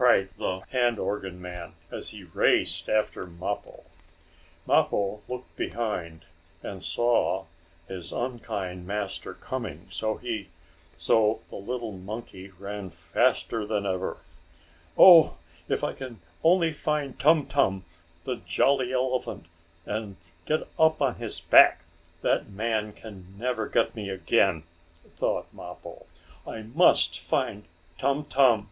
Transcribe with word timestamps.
cried 0.00 0.30
the 0.38 0.60
hand 0.70 0.98
organ 0.98 1.38
man, 1.42 1.74
as 1.90 2.08
he 2.08 2.24
raced 2.24 2.88
after 2.88 3.26
Mappo. 3.26 3.84
Mappo 4.66 5.20
looked 5.28 5.54
behind, 5.56 6.24
and 6.62 6.82
saw 6.82 7.44
his 7.86 8.10
unkind 8.10 8.86
master 8.86 9.34
coming, 9.34 9.84
so 9.90 10.18
the 10.22 11.38
little 11.54 11.92
monkey 11.92 12.48
ran 12.48 12.88
faster 12.88 13.66
than 13.66 13.84
ever. 13.84 14.16
"Oh, 14.96 15.36
if 15.68 15.84
I 15.84 15.92
can 15.92 16.22
only 16.42 16.72
find 16.72 17.20
Tum 17.20 17.44
Tum, 17.44 17.84
the 18.24 18.36
jolly 18.36 18.94
elephant, 18.94 19.44
and 19.84 20.16
get 20.46 20.66
up 20.78 21.02
on 21.02 21.16
his 21.16 21.40
back, 21.40 21.84
that 22.22 22.48
man 22.48 22.94
can 22.94 23.34
never 23.38 23.68
get 23.68 23.94
me 23.94 24.08
again!" 24.08 24.62
thought 25.14 25.52
Mappo. 25.52 26.06
"I 26.46 26.62
must 26.62 27.18
find 27.20 27.64
Tum 27.98 28.24
Tum!" 28.24 28.70